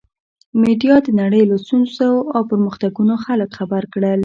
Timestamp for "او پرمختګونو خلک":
2.35-3.49